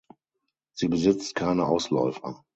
[0.73, 2.43] Sie besitzt keine Ausläufer.